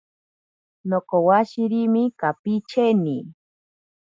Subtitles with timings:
[0.89, 3.17] Nokowashirimi kapicheni.